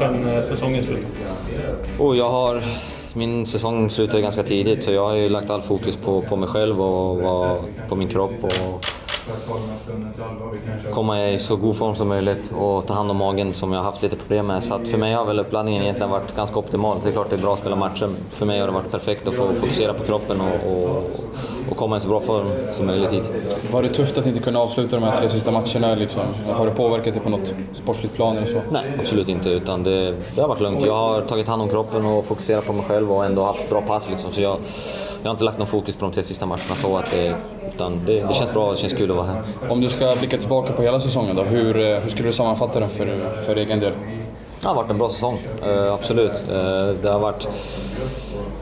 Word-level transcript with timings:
sen 0.00 0.28
eh, 0.28 0.42
säsongen 0.42 0.84
slut? 0.84 1.06
Oh, 1.98 2.18
jag 2.18 2.30
har, 2.30 2.62
min 3.14 3.46
säsong 3.46 3.90
slutade 3.90 4.22
ganska 4.22 4.42
tidigt 4.42 4.84
så 4.84 4.92
jag 4.92 5.06
har 5.06 5.14
ju 5.14 5.28
lagt 5.28 5.50
all 5.50 5.62
fokus 5.62 5.96
på, 5.96 6.22
på 6.22 6.36
mig 6.36 6.48
själv 6.48 6.82
och, 6.82 7.20
och 7.20 7.64
på 7.88 7.96
min 7.96 8.08
kropp. 8.08 8.44
Och, 8.44 8.84
komma 10.92 11.28
i 11.28 11.38
så 11.38 11.56
god 11.56 11.76
form 11.76 11.94
som 11.94 12.08
möjligt 12.08 12.52
och 12.58 12.86
ta 12.86 12.94
hand 12.94 13.10
om 13.10 13.16
magen 13.16 13.54
som 13.54 13.72
jag 13.72 13.78
har 13.78 13.84
haft 13.84 14.02
lite 14.02 14.16
problem 14.16 14.46
med. 14.46 14.64
Så 14.64 14.74
att 14.74 14.88
för 14.88 14.98
mig 14.98 15.14
har 15.14 15.24
väl 15.24 15.40
uppladdningen 15.40 15.82
egentligen 15.82 16.10
varit 16.10 16.36
ganska 16.36 16.58
optimal. 16.58 16.96
Det 17.02 17.08
är 17.08 17.12
klart 17.12 17.30
det 17.30 17.36
är 17.36 17.40
bra 17.40 17.52
att 17.52 17.58
spela 17.58 17.76
matcher. 17.76 18.08
För 18.30 18.46
mig 18.46 18.60
har 18.60 18.66
det 18.66 18.72
varit 18.72 18.90
perfekt 18.90 19.28
att 19.28 19.34
få 19.34 19.54
fokusera 19.54 19.94
på 19.94 20.04
kroppen 20.04 20.40
och, 20.40 20.72
och, 20.72 21.10
och 21.70 21.76
komma 21.76 21.96
i 21.96 22.00
så 22.00 22.08
bra 22.08 22.20
form 22.20 22.46
som 22.72 22.86
möjligt 22.86 23.12
hit. 23.12 23.30
Var 23.72 23.82
det 23.82 23.88
tufft 23.88 24.18
att 24.18 24.26
inte 24.26 24.40
kunna 24.40 24.58
avsluta 24.58 24.96
de 24.96 25.02
här 25.04 25.20
tre 25.20 25.30
sista 25.30 25.50
matcherna? 25.50 25.94
Liksom? 25.94 26.22
Har 26.52 26.66
det 26.66 26.72
påverkat 26.72 27.14
dig 27.14 27.22
på 27.22 27.30
något 27.30 27.52
sportsligt 27.74 28.14
plan 28.14 28.36
eller 28.36 28.46
så? 28.46 28.60
Nej, 28.70 28.98
absolut 29.00 29.28
inte. 29.28 29.50
Utan 29.50 29.82
det, 29.82 30.14
det 30.34 30.40
har 30.40 30.48
varit 30.48 30.60
lugnt. 30.60 30.86
Jag 30.86 30.96
har 30.96 31.20
tagit 31.20 31.48
hand 31.48 31.62
om 31.62 31.68
kroppen 31.68 32.06
och 32.06 32.24
fokuserat 32.24 32.66
på 32.66 32.72
mig 32.72 32.84
själv 32.84 33.12
och 33.12 33.24
ändå 33.24 33.42
haft 33.42 33.70
bra 33.70 33.80
pass. 33.80 34.08
Liksom. 34.10 34.32
Så 34.32 34.40
jag, 34.40 34.58
jag 35.22 35.28
har 35.28 35.32
inte 35.32 35.44
lagt 35.44 35.58
någon 35.58 35.66
fokus 35.66 35.96
på 35.96 36.04
de 36.04 36.12
tre 36.12 36.22
sista 36.22 36.46
matcherna 36.46 36.74
så 36.74 36.96
att 36.96 37.10
det, 37.10 37.34
utan 37.74 38.00
det, 38.06 38.20
det 38.20 38.34
känns 38.34 38.52
bra 38.52 38.70
det 38.70 38.76
känns 38.76 38.92
kul 38.92 39.10
att 39.10 39.16
vara 39.16 39.26
här. 39.26 39.42
Om 39.68 39.80
du 39.80 39.88
ska 39.88 40.14
blicka 40.18 40.38
tillbaka 40.38 40.72
på 40.72 40.82
hela 40.82 41.00
säsongen 41.00 41.36
då, 41.36 41.42
hur, 41.42 41.80
eh, 41.80 41.98
hur 41.98 42.10
skulle 42.10 42.28
du 42.28 42.32
sammanfatta 42.32 42.80
den 42.80 42.88
för, 42.88 43.06
för 43.46 43.56
egen 43.56 43.80
del? 43.80 43.92
Det 44.60 44.68
har 44.68 44.74
varit 44.74 44.90
en 44.90 44.98
bra 44.98 45.08
säsong, 45.08 45.38
uh, 45.66 45.92
absolut. 45.92 46.42
Uh, 46.52 46.90
det 47.02 47.08
har 47.08 47.18
varit 47.18 47.48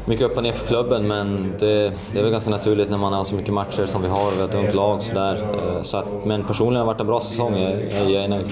mycket 0.04 0.26
upp 0.26 0.36
och 0.36 0.42
ner 0.42 0.52
för 0.52 0.66
klubben 0.66 1.06
men 1.06 1.54
det, 1.58 1.92
det, 2.12 2.18
är 2.18 2.22
väl 2.22 2.30
ganska 2.30 2.50
naturligt 2.50 2.90
när 2.90 2.98
man 2.98 3.12
har 3.12 3.24
så 3.24 3.34
mycket 3.34 3.54
matcher 3.54 3.86
som 3.86 4.02
vi 4.02 4.08
har, 4.08 4.30
vi 4.30 4.40
har 4.40 4.48
ett 4.48 4.54
ungt 4.54 4.74
lag 4.74 5.02
sådär. 5.02 5.40
Så 5.82 5.96
att, 5.96 6.06
men 6.24 6.44
personligen 6.44 6.76
har 6.76 6.84
det 6.84 6.86
varit 6.86 7.00
en 7.00 7.06
bra 7.06 7.20
säsong, 7.20 7.58
jag, 7.58 7.72
jag, 7.72 8.10
jag 8.10 8.24
är 8.24 8.28
nöjd. 8.28 8.46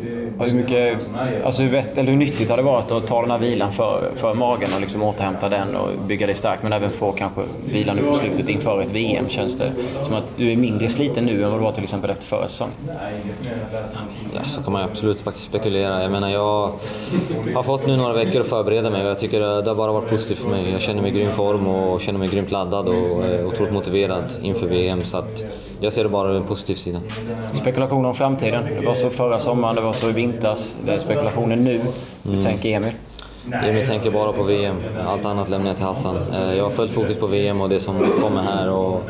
Hur, 0.00 0.54
mycket, 0.54 1.06
alltså 1.44 1.62
hur, 1.62 1.70
vett, 1.70 1.98
eller 1.98 2.10
hur 2.10 2.18
nyttigt 2.18 2.50
har 2.50 2.56
det 2.56 2.62
varit 2.62 2.90
att 2.90 3.06
ta 3.06 3.20
den 3.20 3.30
här 3.30 3.38
vilan 3.38 3.72
för, 3.72 4.10
för 4.16 4.34
magen 4.34 4.68
och 4.74 4.80
liksom 4.80 5.02
återhämta 5.02 5.48
den 5.48 5.76
och 5.76 5.88
bygga 6.08 6.26
dig 6.26 6.34
stark 6.34 6.62
men 6.62 6.72
även 6.72 6.90
få 6.90 7.12
kanske 7.12 7.40
vila 7.66 7.94
nu 7.94 8.02
på 8.02 8.14
slutet 8.14 8.48
inför 8.48 8.80
ett 8.82 8.90
VM? 8.90 9.28
Känns 9.28 9.56
det 9.56 9.72
som 10.02 10.14
att 10.14 10.36
du 10.36 10.52
är 10.52 10.56
mindre 10.56 10.88
sliten 10.88 11.24
nu 11.24 11.44
än 11.44 11.50
vad 11.50 11.60
du 11.60 11.64
var 11.64 11.72
till 11.72 11.84
exempel 11.84 12.10
efter 12.10 12.26
förra 12.26 12.48
säsongen? 12.48 12.74
Ja, 14.34 14.42
så 14.44 14.62
kan 14.62 14.72
man 14.72 14.82
absolut 14.82 15.24
spekulera. 15.34 16.02
Jag 16.02 16.10
menar, 16.10 16.28
jag 16.28 16.70
har 17.54 17.62
fått 17.62 17.86
nu 17.86 17.96
några 17.96 18.12
veckor 18.12 18.40
att 18.40 18.46
förbereda 18.46 18.90
mig 18.90 19.02
och 19.02 19.10
jag 19.10 19.18
tycker 19.18 19.40
det 19.40 19.70
har 19.70 19.74
bara 19.74 19.92
varit 19.92 20.10
positivt 20.10 20.38
för 20.38 20.50
mig. 20.50 20.70
Jag 20.70 20.80
känner 20.80 21.02
mig 21.02 21.10
i 21.10 21.14
grym 21.14 21.30
form 21.30 21.66
och 21.66 22.00
känner 22.00 22.18
mig 22.18 22.28
grymt 22.28 22.50
laddad 22.50 22.88
och 22.88 23.24
är 23.24 23.46
otroligt 23.46 23.72
motiverad 23.72 24.32
inför 24.42 24.66
VM. 24.66 25.04
Så 25.04 25.18
att 25.18 25.44
jag 25.80 25.92
ser 25.92 26.02
det 26.02 26.08
bara 26.10 26.30
ur 26.32 26.36
en 26.36 26.42
positiv 26.44 26.74
sida. 26.74 27.00
Spekulationer 27.52 28.08
om 28.08 28.14
framtiden. 28.14 28.64
Det 28.80 28.86
var 28.86 28.94
så 28.94 29.08
förra 29.08 29.40
sommaren, 29.40 29.83
var 29.84 29.92
så 29.92 30.10
i 30.10 30.12
vintras. 30.12 30.74
Det 30.84 30.92
är 30.92 30.96
spekulationer 30.96 31.56
nu. 31.56 31.80
Hur 32.24 32.32
mm. 32.32 32.44
tänker 32.44 32.68
Emil? 32.68 32.92
Emil 33.52 33.86
tänker 33.86 34.10
bara 34.10 34.32
på 34.32 34.42
VM. 34.42 34.76
Allt 35.06 35.24
annat 35.24 35.48
lämnar 35.48 35.68
jag 35.68 35.76
till 35.76 35.86
Hassan. 35.86 36.16
Eh, 36.16 36.54
jag 36.54 36.64
har 36.64 36.70
fullt 36.70 36.92
fokus 36.92 37.20
på 37.20 37.26
VM 37.26 37.60
och 37.60 37.68
det 37.68 37.80
som 37.80 38.04
kommer 38.20 38.42
här 38.42 38.70
och 38.70 39.02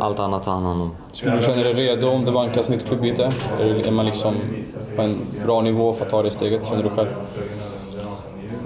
allt 0.00 0.18
annat 0.18 0.44
tar 0.44 0.52
han 0.52 0.64
hand 0.64 0.82
om. 0.82 0.90
Skulle 1.12 1.36
du 1.36 1.42
känna 1.42 1.62
dig 1.62 1.74
redo 1.74 2.08
om 2.08 2.24
det 2.24 2.30
vankas 2.30 2.68
nytt 2.68 2.86
klubbbyte? 2.86 3.32
Är 3.60 3.90
man 3.90 4.06
liksom 4.06 4.34
på 4.96 5.02
en 5.02 5.16
bra 5.44 5.60
nivå 5.60 5.92
för 5.92 6.04
att 6.04 6.10
ta 6.10 6.22
det 6.22 6.30
steget, 6.30 6.66
känner 6.68 6.82
du 6.82 6.90
själv? 6.90 7.08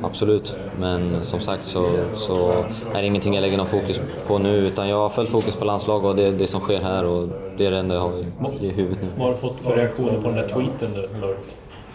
Absolut, 0.07 0.57
men 0.79 1.25
som 1.25 1.41
sagt 1.41 1.65
så, 1.65 1.91
så 2.15 2.65
är 2.95 3.01
det 3.01 3.07
ingenting 3.07 3.35
jag 3.35 3.43
lägger 3.43 3.57
någon 3.57 3.67
fokus 3.67 4.01
på 4.27 4.39
nu 4.39 4.57
utan 4.57 4.89
jag 4.89 4.97
har 4.97 5.09
fullt 5.09 5.31
fokus 5.31 5.57
på 5.57 5.65
landslag 5.65 6.05
och 6.05 6.17
det, 6.17 6.31
det 6.31 6.47
som 6.47 6.61
sker 6.61 6.81
här 6.81 7.05
och 7.05 7.29
det 7.57 7.67
är 7.67 7.71
det 7.71 7.79
enda 7.79 7.95
jag 7.95 8.03
har 8.03 8.13
i, 8.19 8.67
i 8.67 8.71
huvudet 8.71 9.03
nu. 9.03 9.09
Vad 9.17 9.27
har 9.27 9.35
du 9.35 9.41
fått 9.41 9.61
för 9.61 9.77
reaktioner 9.77 10.21
på 10.23 10.29
den 10.29 10.37
där 10.37 10.49
tweeten 10.49 10.93
du 10.95 11.37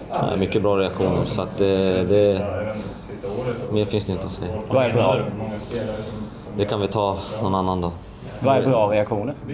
Ja, 0.10 0.36
mycket 0.38 0.62
bra 0.62 0.80
reaktioner 0.80 1.24
så 1.26 1.42
att 1.42 1.58
det, 1.58 2.04
det, 2.10 2.46
mer 3.72 3.86
finns 3.86 4.06
det 4.06 4.14
inte 4.14 4.26
att 4.26 4.32
säga. 4.32 4.52
Vad 4.70 4.86
är 4.86 4.94
bra? 4.94 5.26
Det 6.58 6.66
kan 6.66 6.82
vi 6.82 6.88
ta 6.88 7.18
någon 7.42 7.56
annan 7.56 7.82
dag. 7.82 7.92
Vad 8.44 8.58
är 8.58 8.62
bra 8.62 8.92
reaktioner? 8.92 9.34
Ja, 9.48 9.54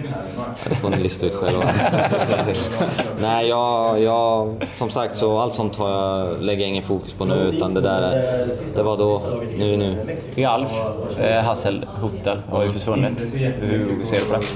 det 0.68 0.76
får 0.76 0.90
ni 0.90 0.96
lista 0.96 1.26
ut 1.26 1.34
själva. 1.34 1.64
Nej, 3.20 3.48
jag, 3.48 4.00
jag, 4.00 4.54
som 4.76 4.90
sagt, 4.90 5.16
så 5.16 5.38
allt 5.38 5.54
sånt 5.54 5.76
har 5.76 5.90
jag, 5.90 6.42
lägger 6.42 6.60
jag 6.60 6.68
ingen 6.68 6.82
fokus 6.82 7.12
på 7.12 7.24
nu, 7.24 7.34
utan 7.34 7.74
det 7.74 7.80
där 7.80 8.46
det 8.74 8.82
var 8.82 8.96
då, 8.96 9.22
nu 9.58 9.72
är 9.72 9.76
nu. 9.76 10.16
Ralf 10.36 10.70
eh, 11.20 11.42
Hasselhutter 11.42 12.42
har 12.48 12.64
ju 12.64 12.70
försvunnit. 12.70 13.20
Hur 13.60 14.04
ser 14.04 14.20
du 14.20 14.24
på 14.26 14.32
det? 14.32 14.46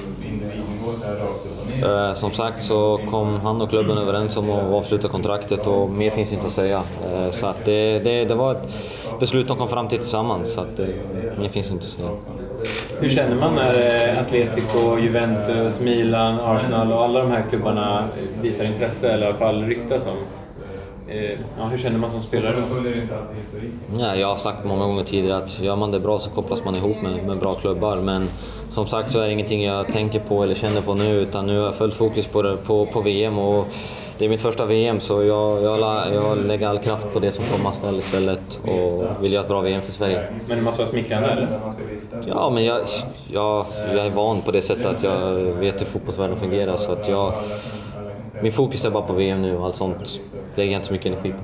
Eh, 1.82 2.14
som 2.14 2.32
sagt 2.32 2.64
så 2.64 3.00
kom 3.10 3.40
han 3.40 3.60
och 3.60 3.70
klubben 3.70 3.98
överens 3.98 4.36
om 4.36 4.50
att 4.50 4.62
avsluta 4.64 5.08
kontraktet 5.08 5.66
och 5.66 5.90
mer 5.90 6.10
finns 6.10 6.32
inte 6.32 6.46
att 6.46 6.52
säga. 6.52 6.82
Eh, 7.12 7.30
så 7.30 7.46
att 7.46 7.64
det, 7.64 7.98
det, 7.98 8.24
det, 8.24 8.34
var 8.34 8.52
ett 8.52 8.68
beslut 9.20 9.48
de 9.48 9.56
kom 9.56 9.68
fram 9.68 9.88
till 9.88 9.98
tillsammans, 9.98 10.52
så 10.52 10.60
att, 10.60 10.80
eh, 10.80 10.86
mer 11.38 11.48
finns 11.48 11.70
inte 11.70 11.80
att 11.80 11.84
säga. 11.84 12.08
Hur 13.02 13.08
känner 13.08 13.36
man 13.36 13.54
när 13.54 13.74
eh, 14.08 14.20
Atletico, 14.20 14.98
Juventus, 14.98 15.80
Milan, 15.80 16.40
Arsenal 16.40 16.92
och 16.92 17.04
alla 17.04 17.20
de 17.20 17.30
här 17.30 17.44
klubbarna 17.50 18.04
visar 18.42 18.64
intresse, 18.64 19.08
eller 19.12 19.26
i 19.26 19.28
alla 19.28 19.38
fall 19.38 19.64
ryktas 19.64 20.06
om? 20.06 20.16
Eh, 21.08 21.38
ja, 21.58 21.64
hur 21.70 21.78
känner 21.78 21.98
man 21.98 22.10
som 22.10 22.22
spelare 22.22 22.54
då? 22.56 22.90
Ja, 24.00 24.16
jag 24.16 24.28
har 24.28 24.36
sagt 24.36 24.64
många 24.64 24.86
gånger 24.86 25.04
tidigare 25.04 25.36
att 25.36 25.60
gör 25.60 25.76
man 25.76 25.90
det 25.90 26.00
bra 26.00 26.18
så 26.18 26.30
kopplas 26.30 26.64
man 26.64 26.74
ihop 26.74 27.02
med, 27.02 27.26
med 27.26 27.38
bra 27.38 27.54
klubbar. 27.54 27.96
Men 27.96 28.28
som 28.68 28.86
sagt 28.86 29.10
så 29.10 29.18
är 29.18 29.26
det 29.26 29.32
ingenting 29.32 29.64
jag 29.64 29.86
tänker 29.92 30.20
på 30.20 30.42
eller 30.42 30.54
känner 30.54 30.80
på 30.80 30.94
nu 30.94 31.20
utan 31.20 31.46
nu 31.46 31.58
har 31.58 31.64
jag 31.64 31.74
fullt 31.74 31.94
fokus 31.94 32.26
på, 32.26 32.42
det, 32.42 32.56
på, 32.56 32.86
på 32.86 33.00
VM 33.00 33.38
och 33.38 33.66
det 34.22 34.26
är 34.26 34.30
mitt 34.30 34.40
första 34.40 34.66
VM 34.66 35.00
så 35.00 35.24
jag, 35.24 35.62
jag, 35.62 35.80
jag 36.14 36.38
lägger 36.38 36.68
all 36.68 36.78
kraft 36.78 37.12
på 37.12 37.20
det 37.20 37.30
som 37.30 37.44
komma 37.44 37.72
skall 37.72 37.98
istället 37.98 38.60
och 38.62 39.04
vill 39.24 39.32
göra 39.32 39.42
ett 39.42 39.48
bra 39.48 39.60
VM 39.60 39.82
för 39.82 39.92
Sverige. 39.92 40.24
Men 40.48 40.58
det 40.58 40.64
måste 40.64 40.82
vara 40.82 40.90
smickrande 40.90 41.28
eller? 41.28 41.60
Ja, 42.26 42.50
men 42.50 42.64
jag, 42.64 42.80
jag, 43.32 43.66
jag 43.94 44.06
är 44.06 44.10
van 44.10 44.40
på 44.40 44.50
det 44.50 44.62
sättet 44.62 44.86
att 44.86 45.02
jag 45.02 45.34
vet 45.34 45.80
hur 45.80 45.86
fotbollsvärlden 45.86 46.36
fungerar 46.36 46.76
så 46.76 46.92
att 46.92 47.08
jag 47.08 47.32
min 48.42 48.52
fokus 48.52 48.84
är 48.84 48.90
bara 48.90 49.02
på 49.02 49.12
VM 49.12 49.42
nu 49.42 49.56
och 49.56 49.64
allt 49.64 49.76
sånt 49.76 50.20
lägger 50.54 50.72
jag 50.72 50.78
inte 50.78 50.86
så 50.86 50.92
mycket 50.92 51.06
energi 51.06 51.32
på. 51.32 51.38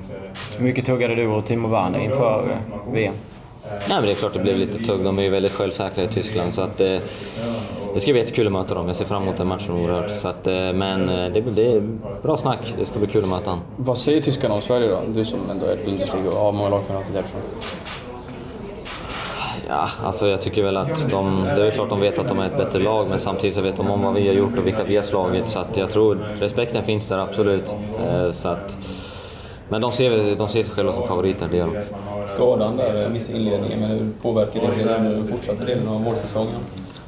Hur 0.57 0.63
mycket 0.63 0.85
tuggade 0.85 1.15
du 1.15 1.27
och 1.27 1.45
Timo 1.45 1.67
Werner 1.67 1.99
inför 1.99 2.61
VM? 2.93 3.13
Nej, 3.63 3.79
men 3.89 4.03
det 4.03 4.11
är 4.11 4.15
klart 4.15 4.33
det 4.33 4.39
blev 4.39 4.57
lite 4.57 4.79
tugg. 4.85 5.03
De 5.03 5.19
är 5.19 5.23
ju 5.23 5.29
väldigt 5.29 5.51
självsäkra 5.51 6.03
i 6.03 6.07
Tyskland. 6.07 6.53
Så 6.53 6.61
att, 6.61 6.81
eh, 6.81 6.97
det 7.93 7.99
ska 7.99 8.11
bli 8.11 8.21
jättekul 8.21 8.47
att 8.47 8.53
möta 8.53 8.75
dem. 8.75 8.87
Jag 8.87 8.95
ser 8.95 9.05
fram 9.05 9.23
emot 9.23 9.37
den 9.37 9.47
matchen 9.47 9.71
oerhört. 9.71 10.17
Så 10.17 10.27
att, 10.27 10.47
eh, 10.47 10.53
men 10.53 11.09
eh, 11.09 11.31
det, 11.33 11.41
det 11.41 11.73
är 11.73 11.81
bra 12.21 12.37
snack. 12.37 12.73
Det 12.77 12.85
ska 12.85 12.99
bli 12.99 13.07
kul 13.07 13.23
att 13.23 13.29
möta 13.29 13.49
honom. 13.49 13.65
Vad 13.77 13.97
säger 13.97 14.21
tyskarna 14.21 14.53
om 14.55 14.61
Sverige 14.61 14.87
då? 14.89 15.01
Du 15.07 15.25
som 15.25 15.39
ändå 15.49 15.65
är 15.65 15.75
Bundesliga 15.75 16.29
och 16.31 16.39
har 16.39 16.51
många 16.51 16.69
lagkamrater 16.69 17.13
därifrån. 17.13 17.41
Ja, 19.67 19.87
alltså 20.05 20.27
jag 20.27 20.41
tycker 20.41 20.63
väl 20.63 20.77
att 20.77 21.09
de, 21.09 21.43
det 21.43 21.51
är 21.51 21.63
väl 21.63 21.71
klart 21.71 21.89
de 21.89 21.99
vet 21.99 22.19
att 22.19 22.27
de 22.27 22.39
är 22.39 22.45
ett 22.45 22.57
bättre 22.57 22.79
lag 22.79 23.09
men 23.09 23.19
samtidigt 23.19 23.55
så 23.55 23.61
vet 23.61 23.75
de 23.75 23.91
om 23.91 24.01
vad 24.01 24.13
vi 24.13 24.27
har 24.27 24.33
gjort 24.33 24.59
och 24.59 24.67
vilka 24.67 24.83
vi 24.83 24.95
har 24.95 25.03
slagit 25.03 25.47
så 25.47 25.59
att 25.59 25.77
jag 25.77 25.89
tror 25.89 26.27
respekten 26.39 26.83
finns 26.83 27.07
där 27.07 27.17
absolut. 27.17 27.75
Så 28.31 28.49
att, 28.49 28.77
men 29.69 29.81
de 29.81 29.91
ser, 29.91 30.35
de 30.35 30.49
ser 30.49 30.63
sig 30.63 30.75
själva 30.75 30.91
som 30.91 31.03
favoriter, 31.03 31.47
det 31.51 31.57
gör 31.57 31.65
de 31.65 31.81
Eh, 32.29 32.35
skadan 32.35 32.77
där, 32.77 33.09
missade 33.09 33.37
inledningen, 33.37 33.79
men 33.79 33.89
hur 33.89 34.11
påverkar 34.21 34.75
det 34.75 34.83
den 34.83 35.27
fortsatta 35.27 35.65
delen 35.65 35.87
av 35.87 36.03
vårsäsongen? 36.03 36.55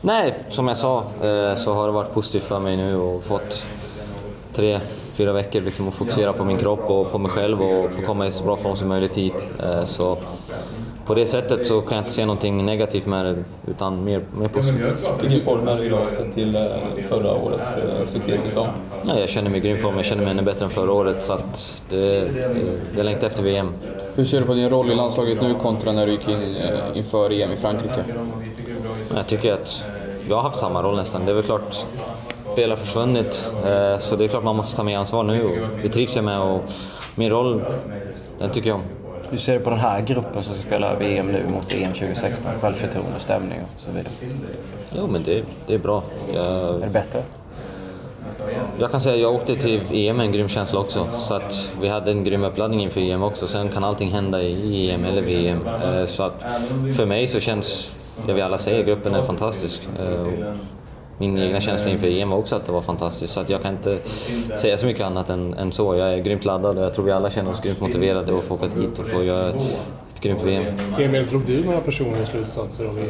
Nej, 0.02 0.34
som 0.50 0.68
jag 0.68 0.78
sa 0.78 0.98
eh, 1.00 1.56
så 1.56 1.74
har 1.74 1.86
det 1.86 1.94
varit 1.94 2.14
positivt 2.14 2.44
för 2.44 2.59
mig 2.59 2.78
nu 2.78 2.96
och 2.96 3.24
fått 3.24 3.66
tre, 4.54 4.80
fyra 5.14 5.34
veckor 5.34 5.62
liksom 5.62 5.88
att 5.88 5.94
fokusera 5.94 6.34
på 6.34 6.46
min 6.46 6.58
kropp 6.58 6.90
och 6.90 7.12
på 7.12 7.18
mig 7.18 7.32
själv 7.32 7.62
och 7.62 7.92
få 7.92 8.02
komma 8.02 8.28
i 8.28 8.32
så 8.32 8.44
bra 8.44 8.58
form 8.58 8.76
som 8.76 8.88
möjligt 8.88 9.18
hit. 9.18 9.50
Eh, 9.64 9.84
så 9.84 10.18
på 11.06 11.14
det 11.14 11.26
sättet 11.26 11.68
så 11.68 11.82
kan 11.82 11.96
jag 11.96 12.04
inte 12.04 12.14
se 12.14 12.26
någonting 12.26 12.66
negativt 12.66 13.06
med 13.06 13.26
det, 13.26 13.44
utan 13.68 14.04
mer, 14.04 14.22
mer 14.40 14.48
positivt. 14.48 15.24
Vilken 15.24 15.42
form 15.42 15.68
är 15.68 15.78
du 15.78 15.86
idag 15.86 16.12
sett 16.12 16.34
till 16.34 16.56
eh, 16.56 16.62
förra 17.09 17.36
årets 17.36 18.12
succésäsong? 18.12 18.68
Ja, 19.06 19.20
jag 19.20 19.30
känner 19.30 19.50
mig 19.50 19.59
i 19.59 19.62
grym 19.62 19.78
form, 19.78 19.96
jag 19.96 20.06
känner 20.06 20.24
mig 20.24 20.32
ännu 20.32 20.42
bättre 20.42 20.66
än 20.66 20.72
förra 20.72 20.92
året 20.92 21.24
så 21.24 21.34
att 21.34 21.82
det, 21.90 22.28
det 22.96 23.03
längtar 23.03 23.28
efter 23.28 23.44
VM. 23.44 23.74
Hur 24.16 24.26
ser 24.26 24.40
du 24.40 24.46
på 24.46 24.53
din 24.53 24.70
roll 24.70 24.92
i 24.92 24.96
landslaget 24.96 25.42
nu 25.42 25.56
kontra 25.56 25.92
när 25.92 26.06
du 26.06 26.12
gick 26.12 26.28
in 26.28 26.56
eh, 26.56 26.98
inför 26.98 27.32
EM 27.42 27.52
i 27.52 27.56
Frankrike? 27.58 28.04
Jag 29.16 29.28
tycker 29.28 29.54
att 29.54 29.86
jag 30.30 30.36
har 30.36 30.44
haft 30.44 30.59
samma 30.59 30.84
roll 30.84 30.96
nästan. 30.96 31.26
Det 31.26 31.32
är 31.32 31.36
väl 31.36 31.44
klart, 31.44 31.86
spel 32.54 32.70
har 32.70 32.78
försvunnit, 32.78 33.54
eh, 33.66 33.97
så 33.97 34.16
det 34.16 34.24
är 34.24 34.28
klart 34.28 34.44
man 34.44 34.56
måste 34.56 34.76
ta 34.76 34.84
mer 34.84 34.97
ansvar 34.97 35.24
nu. 35.24 35.68
Det 35.84 35.90
trivs 35.90 36.16
jag 36.16 36.26
med 36.26 36.40
och 36.40 36.62
min 37.16 37.30
roll, 37.30 37.62
den 38.40 38.50
tycker 38.50 38.70
jag 38.70 38.76
om. 38.76 39.01
Hur 39.32 39.38
ser 39.38 39.54
du 39.54 39.60
på 39.60 39.70
den 39.70 39.80
här 39.80 40.02
gruppen 40.02 40.44
som 40.44 40.56
ska 40.56 40.64
spela 40.64 40.96
VM 40.96 41.28
nu 41.28 41.44
mot 41.50 41.74
EM 41.74 41.94
2016? 41.94 42.52
Självförtroende, 42.62 43.20
stämning 43.20 43.60
och 43.62 43.82
så 43.82 43.92
vidare. 43.92 44.14
Jo, 44.98 45.08
men 45.08 45.24
det, 45.24 45.44
det 45.68 45.74
är 45.74 45.78
bra. 45.78 46.04
Jag... 46.34 46.82
Är 46.82 46.86
det 46.86 46.94
bättre? 46.94 47.24
Jag 48.80 48.92
kan 48.92 49.02
säga 49.02 49.16
att 49.16 49.22
jag 49.22 49.36
åkte 49.36 49.56
till 49.56 49.82
EM 49.92 50.18
med 50.18 50.26
en 50.26 50.32
grym 50.32 50.48
känsla 50.48 50.80
också. 50.80 51.08
Så 51.18 51.34
att 51.34 51.74
vi 51.82 51.88
hade 51.88 52.12
en 52.12 52.24
grym 52.24 52.44
uppladdning 52.44 52.84
inför 52.84 53.02
EM 53.02 53.24
också. 53.24 53.48
Sen 53.48 53.70
kan 53.70 53.84
allting 53.84 54.10
hända 54.12 54.42
i 54.42 54.92
EM 54.92 55.06
eller 55.06 55.22
VM. 55.22 55.68
Eh, 55.68 56.06
så 56.06 56.24
att 56.24 56.44
för 56.96 57.06
mig 57.06 57.28
så 57.28 57.40
känns, 57.40 57.98
jag 58.28 58.34
vill 58.34 58.44
alla 58.44 58.58
säga, 58.58 58.84
gruppen 58.84 59.16
är 59.16 59.24
fantastisk. 59.24 59.90
Eh, 61.19 61.28
min 61.28 61.37
egna 61.37 61.61
känsla 61.61 61.90
inför 61.91 62.08
EM 62.08 62.29
var 62.29 62.37
också 62.37 62.55
att 62.55 62.66
det 62.66 62.72
var 62.72 62.81
fantastiskt. 62.81 63.34
Så 63.34 63.40
att 63.40 63.49
jag 63.49 63.61
kan 63.61 63.73
inte 63.73 63.99
säga 64.58 64.78
så 64.78 64.85
mycket 64.85 65.05
annat 65.05 65.29
än, 65.29 65.53
än 65.53 65.72
så. 65.72 65.96
Jag 65.96 66.13
är 66.13 66.17
grymt 66.17 66.46
laddad 66.46 66.78
och 66.78 66.84
jag 66.84 66.93
tror 66.93 67.05
vi 67.05 67.11
alla 67.11 67.29
känner 67.29 67.52
oss 67.52 67.59
grymt 67.61 67.79
motiverade 67.79 68.37
att 68.37 68.43
få 68.43 68.55
åka 68.55 68.67
dit 68.67 68.99
och 68.99 69.08
få 69.08 69.23
göra 69.23 69.49
ett, 69.49 69.61
ett 70.13 70.22
grymt 70.22 70.43
VM. 70.43 70.63
Emil, 70.99 71.28
tror 71.28 71.41
du 71.47 71.63
några 71.66 71.79
personliga 71.81 72.25
slutsatser 72.25 72.85
av 72.85 72.99
EM? 72.99 73.05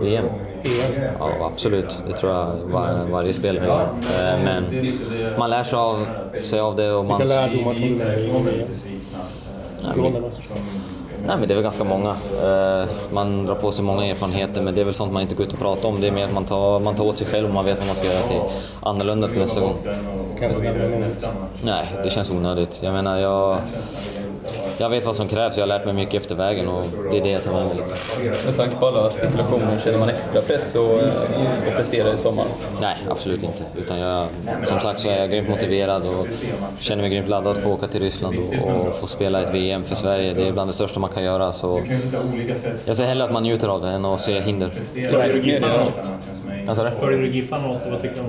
VM? 0.00 0.24
EM? 0.64 1.02
Ja, 1.18 1.50
absolut. 1.52 2.02
Det 2.06 2.12
tror 2.12 2.32
jag 2.32 2.46
var, 2.46 3.06
varje 3.10 3.32
spelare 3.32 3.66
gör. 3.66 3.82
Eh, 3.82 4.44
Men 4.44 4.64
man 5.38 5.50
lär 5.50 5.64
sig 5.64 5.78
av, 5.78 6.06
sig 6.42 6.60
av 6.60 6.76
det 6.76 6.92
och 6.92 7.04
man... 7.04 7.20
Vilka 7.20 7.34
lärdomar 7.34 7.74
tog 7.74 7.82
du 7.82 7.94
med 7.94 8.06
dig 8.06 8.30
Nej, 11.26 11.36
men 11.38 11.48
det 11.48 11.52
är 11.52 11.56
väl 11.56 11.62
ganska 11.62 11.84
många. 11.84 12.10
Eh, 12.10 12.88
Man 13.12 13.46
drar 13.46 13.54
på 13.54 13.72
sig 13.72 13.84
många 13.84 14.06
erfarenheter, 14.06 14.62
men 14.62 14.74
det 14.74 14.80
är 14.80 14.84
väl 14.84 14.94
sånt 14.94 15.12
man 15.12 15.22
inte 15.22 15.34
går 15.34 15.46
ut 15.46 15.52
och 15.52 15.58
pratar 15.58 15.88
om. 15.88 16.00
Det 16.00 16.06
är 16.06 16.12
mer 16.12 16.24
att 16.24 16.32
man 16.32 16.44
tar, 16.44 16.80
man 16.80 16.94
tar 16.94 17.04
åt 17.04 17.18
sig 17.18 17.26
själv 17.26 17.48
och 17.48 17.54
man 17.54 17.64
vet 17.64 17.78
vad 17.78 17.86
man 17.86 17.96
ska 17.96 18.06
göra 18.06 18.22
till 18.22 18.40
annorlunda 18.82 19.28
till 19.28 19.38
nästa 19.38 19.60
gång. 19.60 19.74
Kan 20.38 20.50
inte 20.50 20.62
nämna 20.62 20.98
något. 20.98 21.28
Nej, 21.64 21.88
det 22.04 22.10
känns 22.10 22.30
onödigt. 22.30 22.80
Jag 22.82 22.92
menar, 22.92 23.18
jag, 23.18 23.58
jag 24.78 24.90
vet 24.90 25.04
vad 25.04 25.16
som 25.16 25.28
krävs. 25.28 25.56
Jag 25.56 25.62
har 25.62 25.68
lärt 25.68 25.84
mig 25.84 25.94
mycket 25.94 26.14
efter 26.14 26.34
vägen 26.34 26.68
och 26.68 26.84
det 27.10 27.18
är 27.18 27.22
det 27.22 27.30
jag 27.30 27.44
tar 27.44 27.52
med 27.52 27.66
mig. 27.66 27.76
Liksom. 27.76 27.96
Med 28.46 28.56
tanke 28.56 28.76
på 28.76 28.86
alla 28.86 29.10
spekulationer, 29.10 29.78
känner 29.84 29.98
man 29.98 30.08
extra 30.08 30.40
press 30.40 30.76
att 30.76 31.02
eh, 31.02 31.68
att 31.68 31.76
prestera 31.76 32.12
i 32.12 32.16
sommar? 32.16 32.46
Nej, 32.80 32.96
absolut 33.10 33.42
inte. 33.42 33.62
Utan 33.76 33.98
jag, 33.98 34.26
som 34.64 34.80
sagt 34.80 35.00
så 35.00 35.08
är 35.08 35.18
jag 35.18 35.30
grymt 35.30 35.48
motiverad 35.48 36.02
och 36.02 36.26
känner 36.80 37.02
mig 37.02 37.10
grymt 37.10 37.28
laddad 37.28 37.58
för 37.58 37.70
att 37.70 37.78
åka 37.78 37.86
till 37.86 38.00
Ryssland 38.00 38.38
och, 38.38 38.68
och 38.68 38.94
få 38.94 39.06
spela 39.06 39.42
ett 39.42 39.54
VM 39.54 39.82
för 39.82 39.94
Sverige. 39.94 40.34
Det 40.34 40.48
är 40.48 40.52
bland 40.52 40.68
det 40.68 40.74
största 40.74 41.00
man 41.00 41.10
kan 41.10 41.24
göra. 41.24 41.52
Så 41.52 41.82
jag 42.84 42.96
ser 42.96 43.04
hellre 43.04 43.24
att 43.24 43.32
man 43.32 43.42
njuter 43.42 43.68
av 43.68 43.80
det 43.80 43.88
än 43.88 44.04
att 44.04 44.20
se 44.20 44.40
hinder. 44.40 44.70
Följer 45.10 45.32
du 47.18 47.28
Giffarna 47.28 47.66
något? 47.66 47.86
Vad 47.86 47.94
och 47.94 48.02
tycker 48.02 48.14
du 48.14 48.22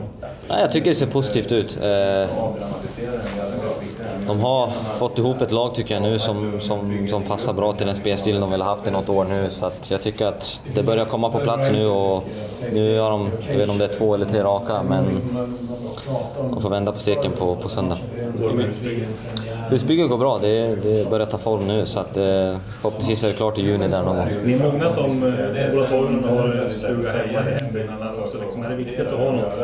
jag 0.49 0.71
tycker 0.71 0.89
det 0.89 0.95
ser 0.95 1.07
positivt 1.07 1.51
ut. 1.51 1.77
De 4.27 4.39
har 4.39 4.69
fått 4.95 5.17
ihop 5.17 5.41
ett 5.41 5.51
lag 5.51 5.75
tycker 5.75 5.93
jag 5.93 6.03
nu 6.03 6.19
som, 6.19 6.59
som, 6.61 7.07
som 7.07 7.23
passar 7.23 7.53
bra 7.53 7.73
till 7.73 7.85
den 7.85 7.95
spelstilen 7.95 8.41
de 8.41 8.51
väl 8.51 8.61
haft 8.61 8.87
i 8.87 8.91
något 8.91 9.09
år 9.09 9.25
nu. 9.25 9.49
Så 9.49 9.65
att 9.65 9.91
jag 9.91 10.01
tycker 10.01 10.25
att 10.25 10.61
det 10.75 10.83
börjar 10.83 11.05
komma 11.05 11.29
på 11.29 11.39
plats 11.39 11.69
nu 11.71 11.87
och 11.87 12.23
nu 12.73 12.99
har 12.99 13.09
de, 13.09 13.29
jag 13.47 13.53
vet 13.53 13.61
inte 13.61 13.71
om 13.71 13.77
det 13.77 13.85
är 13.85 13.93
två 13.93 14.13
eller 14.13 14.25
tre 14.25 14.43
raka, 14.43 14.83
men 14.83 15.05
de 16.49 16.61
får 16.61 16.69
vända 16.69 16.91
på 16.91 16.99
steken 16.99 17.31
på, 17.31 17.55
på 17.55 17.69
söndag. 17.69 17.97
Husbygget 19.69 20.09
går 20.09 20.17
bra, 20.17 20.37
det, 20.37 20.75
det 20.75 21.09
börjar 21.09 21.25
ta 21.25 21.37
form 21.37 21.67
nu 21.67 21.85
så 21.85 21.99
att 21.99 22.17
eh, 22.17 22.23
förhoppningsvis 22.81 23.23
är 23.23 23.27
det 23.27 23.33
klart 23.33 23.57
i 23.59 23.61
juni 23.61 23.87
där 23.87 24.03
någon 24.03 24.17
gång. 24.17 24.27
Ni 24.45 24.53
är 24.53 24.71
många 24.71 24.89
som, 24.89 25.23
eh, 25.23 25.73
båda 25.73 25.87
två 25.87 25.95
har 25.95 26.69
stuga 26.69 27.11
hemma 27.11 27.49
i. 27.49 28.43
Liksom, 28.43 28.63
är 28.63 28.69
det 28.69 28.75
viktigt 28.75 28.99
att 28.99 29.19
ha 29.19 29.31
något 29.31 29.59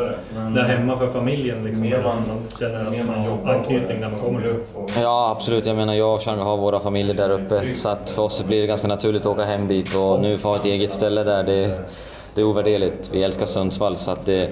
där 0.55 0.63
hemma 0.63 0.97
för 0.97 1.07
familjen? 1.07 1.63
Liksom, 1.63 1.89
där 1.89 2.03
man 2.03 2.23
känner 2.59 2.81
att 2.81 3.07
man 3.07 3.19
har 3.19 3.53
anknytning 3.53 4.00
när 4.00 4.09
man 4.09 4.19
kommer? 4.19 4.55
Ja, 5.01 5.35
absolut. 5.38 5.65
Jag 5.65 5.75
menar, 5.75 5.94
jag 5.94 6.15
och 6.15 6.21
Changa 6.21 6.44
har 6.44 6.57
våra 6.57 6.79
familjer 6.79 7.15
där 7.15 7.29
uppe, 7.29 7.73
så 7.73 7.89
att 7.89 8.09
för 8.09 8.21
oss 8.21 8.44
blir 8.47 8.61
det 8.61 8.67
ganska 8.67 8.88
naturligt 8.88 9.21
att 9.21 9.27
åka 9.27 9.44
hem 9.44 9.67
dit 9.67 9.95
och 9.95 10.19
nu 10.19 10.38
få 10.38 10.49
ha 10.49 10.56
ett 10.56 10.65
eget 10.65 10.91
ställe 10.91 11.23
där, 11.23 11.44
det, 11.44 11.79
det 12.35 12.41
är 12.41 12.45
ovärderligt. 12.45 13.09
Vi 13.13 13.23
älskar 13.23 13.45
Sundsvall, 13.45 13.97
så 13.97 14.11
att 14.11 14.25
det, 14.25 14.49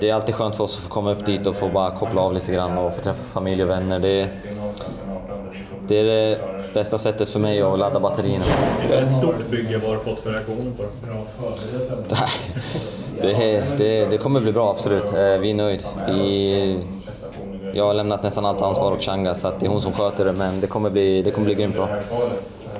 det 0.00 0.10
är 0.10 0.14
alltid 0.14 0.34
skönt 0.34 0.56
för 0.56 0.64
oss 0.64 0.76
att 0.76 0.82
få 0.82 0.88
komma 0.88 1.12
upp 1.12 1.26
dit 1.26 1.46
och 1.46 1.56
få 1.56 1.68
bara 1.68 1.90
koppla 1.90 2.20
av 2.20 2.34
lite 2.34 2.52
grann 2.52 2.78
och 2.78 2.94
få 2.94 3.00
träffa 3.00 3.22
familj 3.22 3.62
och 3.62 3.70
vänner. 3.70 3.98
Det, 3.98 4.28
det 5.88 5.98
är 5.98 6.04
det 6.04 6.38
bästa 6.74 6.98
sättet 6.98 7.30
för 7.30 7.40
mig 7.40 7.62
att 7.62 7.78
ladda 7.78 8.00
batterierna. 8.00 8.44
Det 8.88 8.94
är 8.94 9.02
ett 9.02 9.12
stort 9.12 9.50
bygge. 9.50 9.78
Vad 9.78 9.88
har 9.90 9.96
du 9.96 10.02
fått 10.04 10.20
för 10.20 10.30
reaktioner 10.32 10.72
på 10.76 10.82
det? 10.82 10.88
Det, 13.22 13.62
det, 13.78 14.06
det 14.06 14.18
kommer 14.18 14.40
bli 14.40 14.52
bra, 14.52 14.70
absolut. 14.70 15.12
Eh, 15.12 15.38
Vi 15.40 15.50
är 15.50 15.54
nöjd. 15.54 15.84
Vi, 16.08 16.84
jag 17.74 17.84
har 17.84 17.94
lämnat 17.94 18.22
nästan 18.22 18.44
allt 18.44 18.62
ansvar 18.62 18.92
åt 18.92 19.02
Changa, 19.02 19.34
så 19.34 19.48
att 19.48 19.60
det 19.60 19.66
är 19.66 19.70
hon 19.70 19.80
som 19.80 19.92
sköter 19.92 20.24
det, 20.24 20.32
men 20.32 20.60
det 20.60 20.66
kommer 20.66 20.90
bli, 20.90 21.22
det 21.22 21.30
kommer 21.30 21.44
bli 21.44 21.54
grymt 21.54 21.74
bra. 21.74 21.88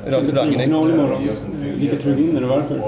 Final 0.05 0.91
imorgon. 0.91 1.29
Vilka 1.75 1.97
tror 1.97 2.13
du 2.13 2.17
vinner 2.17 2.43
och 2.43 2.49
varför? 2.49 2.81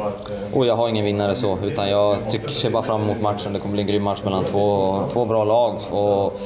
Och 0.52 0.66
jag 0.66 0.76
har 0.76 0.88
ingen 0.88 1.04
vinnare 1.04 1.34
så, 1.34 1.58
utan 1.64 1.90
jag 1.90 2.16
tycker, 2.30 2.48
ser 2.48 2.70
bara 2.70 2.82
fram 2.82 3.02
emot 3.02 3.20
matchen. 3.20 3.52
Det 3.52 3.58
kommer 3.58 3.72
bli 3.72 3.82
en 3.82 3.88
grym 3.88 4.02
match 4.02 4.20
mellan 4.24 4.44
två, 4.44 4.98
två 5.12 5.24
bra 5.24 5.44
lag. 5.44 5.78
Och 5.90 6.40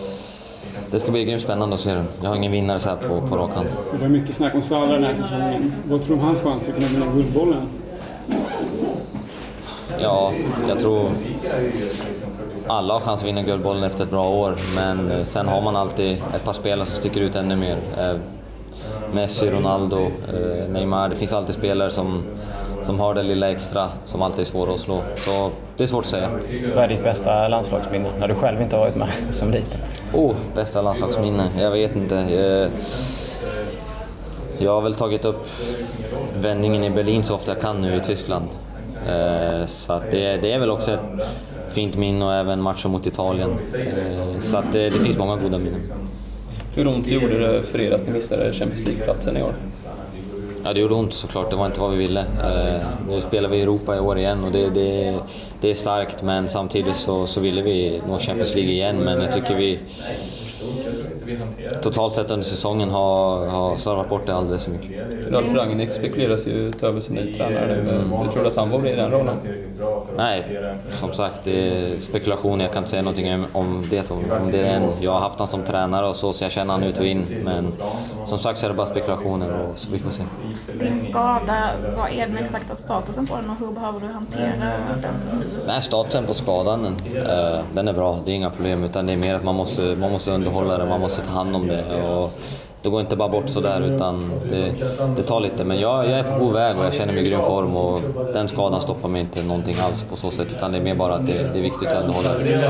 det 0.91 1.01
ska 1.01 1.11
bli 1.11 1.25
grymt 1.25 1.43
spännande 1.43 1.75
att 1.75 1.81
se 1.81 1.91
den. 1.91 2.07
Jag 2.23 2.29
har 2.29 2.37
ingen 2.37 2.53
vinnare 2.53 2.79
så 2.79 2.89
här 2.89 2.97
på, 2.97 3.27
på 3.27 3.37
rak 3.37 3.55
hand. 3.55 3.69
Det 3.93 3.99
var 3.99 4.09
mycket 4.09 4.37
snack 4.37 4.55
om 4.55 4.63
Salah 4.63 4.91
den 4.93 5.05
här 5.05 5.15
säsongen. 5.15 5.73
Vad 5.89 6.03
tror 6.03 6.17
du 6.17 6.23
om 6.23 6.29
hans 6.29 6.41
chanser 6.41 6.73
att 6.73 6.79
kunna 6.79 6.89
vinna 6.89 7.13
Guldbollen? 7.15 7.69
Ja, 9.99 10.33
jag 10.69 10.81
tror 10.81 11.05
alla 12.67 12.95
har 12.95 13.01
chans 13.01 13.23
att 13.23 13.29
vinna 13.29 13.43
Guldbollen 13.43 13.85
efter 13.85 14.05
ett 14.05 14.11
bra 14.11 14.29
år, 14.29 14.57
men 14.75 15.11
eh, 15.11 15.23
sen 15.23 15.49
har 15.49 15.63
man 15.63 15.77
alltid 15.77 16.13
ett 16.35 16.45
par 16.45 16.53
spelare 16.53 16.87
som 16.87 16.97
sticker 16.97 17.21
ut 17.21 17.35
ännu 17.35 17.57
mer. 17.57 17.77
Messi, 19.13 19.51
Ronaldo, 19.51 19.97
eh, 20.05 20.69
Neymar. 20.71 21.09
Det 21.09 21.17
finns 21.17 21.33
alltid 21.33 21.55
spelare 21.55 21.91
som, 21.91 22.23
som 22.83 23.01
har 23.01 23.15
det 23.15 23.23
lilla 23.23 23.51
extra 23.51 23.89
som 24.05 24.23
alltid 24.23 24.41
är 24.41 24.45
svåra 24.45 24.73
att 24.75 24.81
slå. 24.81 25.03
Så 25.15 25.51
det 25.77 25.83
är 25.83 25.89
svårt 25.89 26.05
att 26.05 26.11
säga. 26.11 26.31
Vad 26.75 26.85
är 26.85 26.89
ditt 26.89 27.03
bästa 27.05 27.49
landslagsminne 27.49 28.09
när 28.21 28.29
du 28.29 28.35
själv 28.35 28.63
inte 28.63 28.77
har 28.77 28.81
varit 28.85 28.97
med 28.97 29.09
som 29.33 29.51
liten? 29.51 29.81
Oh, 30.15 30.35
bästa 30.55 30.83
landslagsminne? 30.83 31.49
Jag 31.61 31.71
vet 31.71 31.97
inte. 31.97 32.17
Eh, 32.19 32.69
Jag 34.59 34.73
har 34.73 34.81
väl 34.81 34.95
tagit 34.95 35.25
upp 35.25 35.47
vändningen 36.41 36.85
i 36.85 36.91
Berlin 36.91 37.25
så 37.25 37.35
ofta 37.35 37.53
jag 37.53 37.61
kan 37.61 37.81
nu 37.81 37.97
i 37.97 38.01
Tyskland. 38.01 38.49
Eh, 39.09 39.67
Så 39.67 40.01
det, 40.11 40.37
det 40.37 40.53
är 40.53 40.59
väl 40.59 40.71
också 40.71 40.93
ett 40.93 41.01
fint 41.69 41.97
minne 41.97 42.25
och 42.25 42.35
även 42.35 42.63
matchen 42.63 42.91
mot 42.91 43.07
Italien. 43.07 43.51
Så 44.41 44.63
det, 44.73 44.91
det 44.91 44.99
finns 44.99 45.17
många 45.19 45.37
goda 45.37 45.59
minnen. 45.59 45.81
Hur 46.77 46.87
ont 46.87 47.09
gjorde 47.09 47.39
det 47.39 47.63
för 47.63 47.81
er 47.81 47.93
att 47.93 48.07
ni 48.07 48.13
missade 48.13 48.53
Champions 48.53 48.87
League-platsen 48.87 49.37
i 49.37 49.43
år? 49.43 49.55
Ja, 50.65 50.73
det 50.73 50.81
gjorde 50.81 50.95
ont 50.95 51.15
såklart. 51.15 51.51
Det 51.51 51.57
var 51.57 51.67
inte 51.67 51.81
vad 51.81 51.91
vi 51.91 51.97
ville. 51.97 52.21
Eh, 52.21 52.81
Nu 53.09 53.21
spelar 53.21 53.49
vi 53.49 53.57
i 53.57 53.63
Europa 53.63 53.97
i 53.97 53.99
år 54.01 54.19
igen 54.19 54.45
och 54.45 54.53
det, 54.53 54.71
det, 54.71 55.15
det 55.61 55.71
är 55.71 55.75
starkt, 55.75 56.23
men 56.23 56.49
samtidigt 56.49 56.95
så, 56.95 57.27
så 57.27 57.41
ville 57.41 57.63
vi 57.63 58.01
nå 58.09 58.19
Champions 58.19 58.55
League 58.55 58.73
igen. 58.73 58.97
Men 58.97 59.21
jag 59.21 59.33
tycker 59.33 59.57
vi 59.57 59.79
totalt 61.83 62.15
sett 62.15 62.31
under 62.31 62.45
säsongen 62.45 62.91
har, 62.91 63.47
har 63.47 63.77
slarvat 63.77 64.09
bort 64.09 64.27
det 64.27 64.35
alldeles 64.35 64.65
för 64.65 64.73
mycket. 64.73 65.07
Ralf 65.31 65.55
Rangnick 65.55 65.93
spekuleras 65.93 66.47
ju 66.47 66.73
ta 66.73 66.87
över 66.87 67.01
som 67.01 67.15
ny 67.15 67.35
tränare 67.35 67.83
nu. 67.83 68.01
Du 68.27 68.33
tror 68.33 68.47
att 68.47 68.57
han 68.57 68.71
var 68.71 68.87
i 68.87 68.97
den 68.97 69.11
rollen? 69.11 69.37
Nej, 70.17 70.59
som 70.91 71.13
sagt, 71.13 71.41
det 71.45 71.69
är 71.69 71.99
spekulation. 72.01 72.61
Jag 72.61 72.73
kan 72.73 72.79
inte 72.79 72.91
säga 72.91 73.03
någonting 73.03 73.35
om- 73.35 73.47
om 73.53 73.87
det. 73.91 74.11
Om 74.11 74.19
om 74.43 74.51
det 74.51 74.61
är 74.61 74.77
en. 74.77 74.91
Jag 75.01 75.13
har 75.13 75.21
haft 75.21 75.39
honom 75.39 75.51
som 75.51 75.63
tränare 75.65 76.07
och 76.09 76.17
så, 76.17 76.33
så 76.33 76.45
jag 76.45 76.53
känner 76.53 76.75
honom 76.75 76.89
ut 76.89 76.99
och 76.99 77.07
in. 77.07 77.27
Men 77.45 77.73
som 78.25 78.39
sagt 78.39 78.59
så 78.59 78.67
är 78.67 78.71
det 78.71 78.77
bara 78.77 78.87
spekulationer 78.87 79.53
och 79.53 79.79
så 79.79 79.91
vi 79.93 79.99
får 79.99 80.11
se. 80.11 80.23
Din 80.81 80.99
skada, 81.01 81.71
vad 81.97 82.11
är 82.11 82.27
den 82.27 82.39
exakta 82.39 82.77
statusen 82.77 83.27
på 83.27 83.37
den 83.37 83.51
och 83.51 83.57
hur 83.67 83.73
behöver 83.73 84.01
du 84.01 84.07
hantera 84.07 84.73
den? 85.03 85.15
Nej, 85.67 85.83
statusen 85.83 86.27
på 86.27 86.35
skadan, 86.35 86.85
eh, 87.17 87.59
den 87.75 87.89
är 87.89 87.93
bra. 87.93 88.19
Det 88.25 88.33
är 88.33 88.35
inga 88.35 88.51
problem. 88.51 88.85
Utan 88.85 89.07
det 89.07 89.13
är 89.13 89.17
mer 89.17 89.35
att 89.35 89.45
man 89.45 89.55
måste, 89.55 89.81
man 89.83 90.13
måste 90.13 90.31
underhålla 90.31 90.79
det, 90.79 90.87
man 90.87 91.01
måste 91.01 91.23
ta 91.23 91.31
hand 91.33 91.57
om 91.57 91.69
det. 91.69 92.03
Och 92.03 92.33
det 92.87 92.91
går 92.91 93.01
inte 93.01 93.17
bara 93.17 93.29
bort 93.29 93.49
sådär, 93.49 93.95
utan 93.95 94.33
det, 94.49 94.73
det 95.17 95.23
tar 95.23 95.41
lite. 95.41 95.65
Men 95.65 95.81
jag, 95.81 96.05
jag 96.05 96.19
är 96.19 96.23
på 96.23 96.45
god 96.45 96.53
väg 96.53 96.79
och 96.79 96.85
jag 96.85 96.95
känner 96.95 97.13
mig 97.13 97.27
i 97.27 97.29
grym 97.29 97.43
form. 97.43 97.77
Och 97.77 98.01
den 98.33 98.49
skadan 98.49 98.81
stoppar 98.81 99.09
mig 99.09 99.21
inte 99.21 99.43
någonting 99.43 99.77
alls 99.87 100.03
på 100.03 100.17
så 100.17 100.31
sätt. 100.31 100.47
Utan 100.57 100.73
det 100.73 100.79
är 100.79 100.83
mer 100.83 100.95
bara 100.95 101.15
att 101.15 101.27
det, 101.27 101.33
det 101.33 101.59
är 101.59 101.63
viktigt 101.63 101.89
att 101.89 102.03
underhålla 102.03 102.29
det. 102.35 102.53
Är 102.53 102.67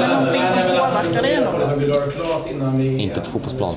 det 0.00 0.08
någonting 0.08 0.42
som 0.48 0.56
påverkar 0.78 1.22
dig 1.22 1.40
något? 1.40 3.00
Inte 3.00 3.20
på 3.20 3.26
fotbollsplan. 3.26 3.74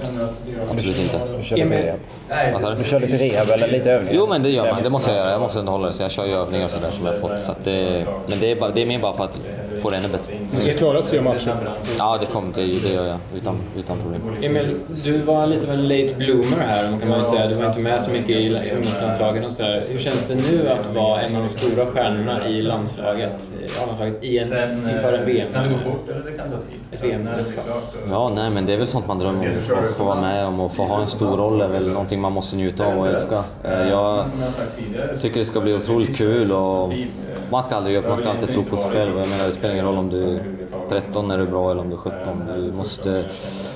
Absolut 0.71 0.99
inte. 0.99 1.19
Du 1.37 1.43
kör 1.43 1.57
lite 1.57 1.97
rehab. 2.29 2.77
Du? 2.77 2.83
Kör 2.83 2.99
lite 2.99 3.17
rehab 3.17 3.49
eller 3.49 3.67
lite 3.67 3.91
övningar? 3.91 4.15
Jo 4.15 4.27
men 4.29 4.43
det 4.43 4.49
gör 4.49 4.73
man, 4.73 4.83
det 4.83 4.89
måste 4.89 5.09
jag 5.09 5.19
göra. 5.19 5.31
Jag 5.31 5.41
måste 5.41 5.59
underhålla 5.59 5.87
det. 5.87 5.93
Så 5.93 6.03
jag 6.03 6.11
kör 6.11 6.25
ju 6.25 6.33
övningar 6.33 6.65
och 6.65 6.71
sådär 6.71 6.91
som 6.91 7.05
jag 7.05 7.13
har 7.13 7.19
fått. 7.19 7.41
Så 7.41 7.51
att 7.51 7.63
det, 7.63 8.05
men 8.27 8.39
det 8.39 8.51
är, 8.51 8.55
bara, 8.55 8.69
det 8.71 8.81
är 8.81 8.85
mer 8.85 8.99
bara 8.99 9.13
för 9.13 9.23
att 9.23 9.37
få 9.81 9.89
det 9.89 9.97
ännu 9.97 10.07
bättre. 10.07 10.33
Du 10.55 10.61
ska 10.61 10.73
klara 10.73 11.01
tre 11.01 11.21
matcher. 11.21 11.55
Ja, 11.97 12.17
det 12.19 12.25
kommer, 12.25 12.53
det, 12.55 12.61
det 12.61 12.93
gör 12.93 13.05
jag 13.05 13.17
utan, 13.35 13.61
utan 13.77 13.97
problem. 13.97 14.21
Emil, 14.41 14.75
du 15.03 15.21
var 15.21 15.42
lite 15.45 15.67
av 15.67 15.73
en 15.73 15.87
late 15.87 16.15
bloomer 16.17 16.57
här 16.67 16.99
kan 16.99 17.09
man 17.09 17.19
väl 17.19 17.25
säga. 17.25 17.47
Du 17.47 17.55
var 17.55 17.67
inte 17.67 17.79
med 17.79 18.01
så 18.01 18.11
mycket 18.11 18.29
i 18.29 18.71
ungdomslandslagen 18.75 19.45
och 19.45 19.51
sådär. 19.51 19.83
Hur 19.89 19.99
känns 19.99 20.27
det 20.27 20.35
nu 20.35 20.69
att 20.69 20.93
vara 20.95 21.21
en 21.21 21.35
av 21.35 21.43
de 21.43 21.49
stora 21.49 21.85
stjärnorna 21.85 22.47
i 22.49 22.61
landslaget, 22.61 23.49
i 23.61 23.65
A-landslaget 23.81 24.23
i 24.23 24.37
en, 24.39 24.45
inför 24.93 25.13
en 25.13 25.25
VM? 25.25 25.53
Kan 25.53 25.63
det 25.63 25.69
gå 25.69 25.77
fort 25.77 26.09
eller 26.09 26.31
det 26.31 26.37
kan 26.37 26.49
ta 26.49 26.57
tid? 26.57 26.79
Ett 26.91 27.03
VM-mästerskap? 27.03 27.65
Ja, 28.09 28.31
nej 28.35 28.49
men 28.49 28.65
det 28.65 28.73
är 28.73 28.77
väl 28.77 28.87
sånt 28.87 29.07
man 29.07 29.19
drömmer 29.19 29.51
om. 29.71 29.83
Att 29.83 29.89
få 29.97 30.03
vara 30.03 30.21
med 30.21 30.45
om 30.45 30.59
och 30.59 30.71
få 30.73 30.83
ha 30.83 31.01
en 31.01 31.07
stor 31.07 31.37
roll 31.37 31.61
är 31.61 31.67
väl 31.67 31.87
någonting 31.87 32.21
man 32.21 32.31
måste 32.31 32.55
njuta 32.55 32.85
av 32.85 32.97
och 32.99 33.07
älska. 33.07 33.43
Eh, 33.63 33.89
Jag 33.89 34.25
tycker 35.21 35.39
det 35.39 35.45
ska 35.45 35.59
bli 35.61 35.73
otroligt 35.73 36.17
kul 36.17 36.51
och 36.51 36.93
man 37.51 37.63
ska 37.63 37.75
aldrig 37.75 37.95
ge 37.95 38.01
upp, 38.01 38.09
man 38.09 38.17
ska 38.17 38.29
alltid 38.29 38.51
tro 38.53 38.63
på 38.63 38.77
sig 38.77 38.91
själv. 38.91 39.17
Jag 39.19 39.29
menar, 39.29 39.45
det 39.45 39.51
spelar 39.51 39.73
ingen 39.73 39.85
roll 39.85 39.97
om 39.97 40.09
du 40.09 40.39
13 40.89 41.27
när 41.27 41.37
du 41.37 41.43
är 41.43 41.47
bra 41.47 41.71
eller 41.71 41.81
om 41.81 41.89
du 41.89 41.95
är 41.95 41.99
17. 41.99 42.17
Du 42.55 42.71
måste, 42.71 43.25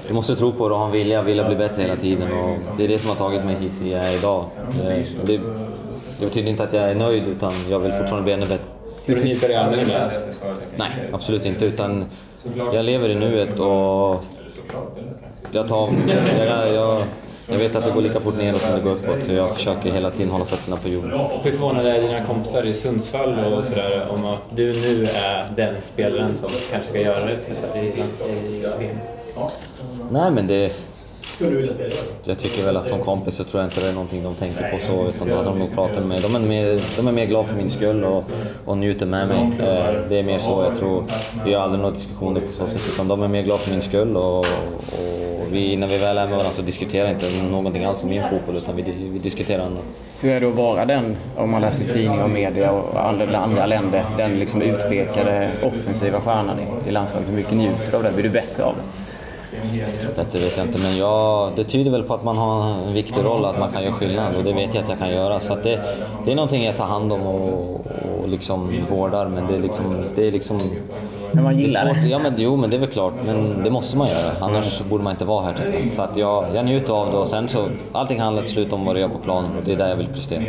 du 0.08 0.14
måste 0.14 0.36
tro 0.36 0.52
på 0.52 0.70
det 0.70 0.74
och 0.74 0.80
ha 0.80 0.86
en 0.86 0.92
vilja, 0.92 1.22
vilja 1.22 1.48
bli 1.48 1.56
bättre 1.56 1.82
hela 1.84 1.96
tiden. 1.96 2.32
Och 2.32 2.58
det 2.78 2.84
är 2.84 2.88
det 2.88 3.00
som 3.00 3.10
har 3.10 3.16
tagit 3.16 3.46
mig 3.46 3.56
hit 3.56 3.72
jag 3.92 4.04
är 4.06 4.18
idag. 4.18 4.46
Eh, 4.88 5.06
Det, 5.26 5.38
det 6.20 6.26
betyder 6.26 6.50
inte 6.50 6.64
att 6.64 6.74
jag 6.74 6.92
är 6.92 6.96
nöjd 6.96 7.28
utan 7.28 7.52
jag 7.70 7.80
vill 7.80 7.92
fortfarande 7.92 8.24
bli 8.24 8.34
ännu 8.34 8.46
bättre. 8.46 8.72
Du 9.06 9.24
nypa 9.24 9.48
dig 9.48 9.56
i 9.56 9.60
armen 9.60 9.80
ibland? 9.80 10.12
Nej, 10.78 10.90
absolut 11.14 11.46
inte. 11.46 11.66
Utan 11.66 12.06
jag 12.74 12.86
lever 12.86 13.10
i 13.10 13.16
nuet 13.16 13.60
och 13.60 14.24
jag 15.52 15.68
tar... 15.68 15.90
Jag, 16.38 16.48
jag, 16.48 16.74
jag 16.74 17.04
vet 17.58 17.76
att 17.76 17.86
det 17.86 17.92
går 17.92 18.02
lika 18.02 18.20
fort 18.20 18.38
neråt 18.38 18.62
som 18.62 18.76
det 18.76 18.82
går 18.82 18.92
uppåt, 18.92 19.24
så 19.24 19.34
jag 19.34 19.56
försöker 19.56 19.92
hela 19.92 20.12
tiden 20.12 20.32
hålla 20.32 20.46
fötterna 20.46 20.78
på 20.78 20.88
jorden. 20.90 21.20
Hur 21.44 21.52
förvånade 21.52 21.92
är 21.92 22.02
dina 22.02 22.26
kompisar 22.26 22.64
i 22.64 22.74
Sundsvall 22.74 23.54
och 23.54 23.64
sådär 23.64 24.06
om 24.10 24.26
att 24.26 24.40
du 24.56 24.74
nu 24.74 25.04
är 25.06 25.46
den 25.56 25.76
spelaren 25.82 26.36
som 26.36 26.50
kanske 26.72 26.90
ska 26.90 27.02
göra 27.02 27.26
det 27.26 27.32
i 27.80 27.92
VM? 28.80 28.98
Nej, 30.12 30.32
men 30.32 30.48
det... 30.48 30.72
Jag 32.24 32.40
tycker 32.40 32.64
väl 32.66 32.78
att 32.78 32.90
som 32.90 33.00
kompis 33.00 33.36
så 33.36 33.44
tror 33.44 33.62
jag 33.64 33.68
inte 33.72 33.82
det 33.82 33.88
är 33.88 33.94
någonting 33.94 34.24
de 34.24 34.36
tänker 34.36 34.72
på 34.72 34.78
så, 34.86 35.08
utan 35.08 35.28
då 35.28 35.36
hade 35.36 35.50
de 35.50 35.60
nog 35.60 35.76
pratat 35.76 35.98
med 35.98 36.08
mig. 36.08 36.20
De 36.22 36.36
är 36.36 36.40
mer, 36.40 36.80
de 36.98 37.08
är 37.08 37.12
mer 37.12 37.26
glada 37.26 37.48
för 37.48 37.56
min 37.56 37.70
skull 37.70 38.04
och, 38.04 38.24
och 38.66 38.78
njuter 38.78 39.06
med 39.06 39.28
mig. 39.28 39.40
Eh, 39.60 39.96
Det 40.10 40.20
är 40.20 40.24
mer 40.24 40.38
så, 40.40 40.64
jag 40.64 40.76
tror. 40.78 41.04
Vi 41.46 41.54
har 41.54 41.62
aldrig 41.62 41.82
några 41.82 41.94
diskussioner 41.94 42.42
på 42.42 42.48
så 42.48 42.68
sätt, 42.68 42.82
utan 42.94 43.08
de 43.08 43.24
är 43.24 43.28
mer 43.28 43.42
glada 43.42 43.60
för 43.60 43.72
min 43.72 43.82
skull 43.82 44.18
och, 44.18 44.40
och 44.40 45.37
vi, 45.52 45.76
när 45.76 45.88
vi 45.88 45.98
väl 45.98 46.18
är 46.18 46.22
med 46.22 46.30
varandra 46.30 46.52
så 46.52 46.62
diskuterar 46.62 47.10
inte 47.10 47.26
någonting 47.52 47.86
alls 47.86 48.04
om 48.04 48.10
min 48.10 48.24
fotboll, 48.24 48.56
utan 48.56 48.76
vi, 48.76 48.82
vi 48.82 49.20
diskuterar 49.20 49.66
annat. 49.66 49.84
Hur 50.22 50.32
är 50.32 50.40
det 50.40 50.48
att 50.48 50.56
vara 50.56 50.86
den, 50.86 51.18
om 51.36 51.52
man 51.52 51.62
läser 51.62 51.94
tidningar 51.94 52.24
och 52.24 52.30
media 52.30 52.72
och 52.72 53.06
andra, 53.10 53.38
andra 53.38 53.66
länder, 53.66 54.06
den 54.18 54.40
liksom 54.40 54.62
utpekade 54.62 55.50
offensiva 55.64 56.22
stjärnan 56.22 56.60
i, 56.60 56.90
i 56.90 56.92
landslaget? 56.92 57.30
Hur 57.30 57.36
mycket 57.36 57.54
njuter 57.54 57.92
du 57.92 57.98
av 57.98 58.04
det? 58.04 58.12
Blir 58.12 58.24
du 58.24 58.30
bättre 58.30 58.64
av 58.64 58.76
det? 58.76 58.82
Det 60.32 60.40
vet 60.40 60.58
jag 60.58 60.66
inte, 60.66 60.80
men 60.80 60.98
jag, 60.98 61.52
det 61.56 61.64
tyder 61.64 61.92
väl 61.92 62.04
på 62.04 62.14
att 62.14 62.24
man 62.24 62.38
har 62.38 62.70
en 62.88 62.94
viktig 62.94 63.24
roll, 63.24 63.46
att 63.46 63.60
man 63.60 63.70
kan 63.70 63.84
göra 63.84 63.94
skillnad 63.94 64.36
och 64.36 64.44
det 64.44 64.54
vet 64.54 64.74
jag 64.74 64.84
att 64.84 64.90
jag 64.90 65.00
kan 65.00 65.10
göra. 65.10 65.40
Så 65.40 65.56
det, 65.56 65.80
det 66.26 66.32
är 66.32 66.36
någonting 66.36 66.64
jag 66.64 66.78
tar 66.78 66.86
hand 66.86 67.14
om 67.14 67.22
och, 67.22 67.76
och 67.76 68.17
liksom 68.28 68.86
vårdar, 68.90 69.28
men 69.28 69.48
det 69.48 69.54
är 69.56 69.60
liksom... 69.60 70.02
Det 70.16 70.28
är 70.28 70.32
liksom 70.32 70.60
Men 71.32 71.44
man 71.44 71.60
gillar 71.60 71.86
det. 71.86 71.90
är 71.90 71.94
svårt. 71.94 72.04
det. 72.04 72.10
Ja, 72.10 72.20
men, 72.20 72.34
jo, 72.38 72.56
men 72.56 72.70
det 72.70 72.76
är 72.76 72.80
väl 72.80 72.90
klart, 72.90 73.14
men 73.26 73.64
det 73.64 73.70
måste 73.70 73.98
man 73.98 74.08
göra. 74.08 74.32
Annars 74.42 74.82
borde 74.82 75.04
man 75.04 75.12
inte 75.12 75.26
vara 75.26 75.44
här 75.44 75.54
tycker 75.54 75.80
jag. 75.84 75.92
Så 75.92 76.02
att 76.02 76.18
jag, 76.18 76.46
jag 76.56 76.66
njuter 76.66 76.94
av 76.94 77.12
det 77.12 77.18
och 77.18 77.28
sen 77.28 77.50
så, 77.50 77.70
allting 77.92 78.20
handlar 78.20 78.42
till 78.42 78.52
slut 78.52 78.74
om 78.74 78.86
vad 78.86 78.96
du 78.96 79.00
gör 79.00 79.10
på 79.10 79.18
planen 79.20 79.52
och 79.58 79.64
det 79.64 79.72
är 79.74 79.78
där 79.78 79.90
jag 79.90 79.96
vill 79.96 80.08
prestera. 80.08 80.42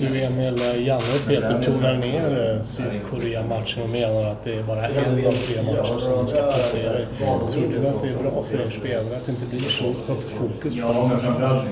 Du 0.00 0.22
Emil, 0.22 0.86
Janne 0.86 1.02
och 1.14 1.28
Peter 1.28 1.62
tonar 1.62 1.94
ner 1.94 2.56
eh, 2.56 2.62
Sydkorea-matchen 2.64 3.82
och 3.82 3.90
menar 3.90 4.30
att 4.30 4.44
det 4.44 4.54
är 4.54 4.62
bara 4.62 4.86
en 4.88 5.26
av 5.26 5.32
tre 5.32 5.62
matcher 5.62 5.98
som 5.98 6.16
man 6.16 6.26
ska 6.26 6.42
prestera 6.42 6.98
i. 6.98 7.04
Tror 7.52 7.62
du 7.72 7.88
att 7.88 8.02
det 8.02 8.08
är 8.08 8.30
bra 8.30 8.42
för 8.50 8.60
er 8.66 8.70
spelare 8.70 9.16
att 9.16 9.26
det 9.26 9.32
inte 9.32 9.46
blir 9.46 9.60
så 9.60 9.84
högt 9.84 10.30
fokus 10.30 10.74
på 10.74 10.92
den 10.92 11.48
matchen? 11.48 11.68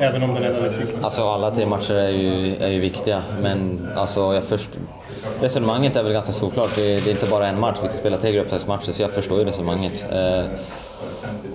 Även 0.00 0.22
om 0.22 0.34
den 0.34 0.42
är 0.42 0.52
väldigt 0.52 0.80
viktig. 0.80 0.98
Alltså 1.02 1.28
alla 1.28 1.50
tre 1.50 1.66
matcher 1.66 1.94
är 1.94 2.08
ju, 2.08 2.56
är 2.60 2.68
ju 2.68 2.80
viktiga, 2.80 3.22
men 3.42 3.88
alltså 3.96 4.34
jag 4.34 4.44
först... 4.44 4.70
Resonemanget 5.40 5.96
är 5.96 6.02
väl 6.02 6.12
ganska 6.12 6.32
såklart. 6.32 6.70
Det, 6.74 7.04
det 7.04 7.10
är 7.10 7.10
inte 7.10 7.26
bara 7.26 7.46
en 7.46 7.60
match, 7.60 7.78
vi 7.82 7.88
kan 7.88 7.98
spela 7.98 8.16
tre 8.16 8.32
gruppspelsmatcher, 8.32 8.92
så 8.92 9.02
jag 9.02 9.10
förstår 9.10 9.38
ju 9.38 9.44
resonemanget. 9.44 10.04
Eh, 10.12 10.44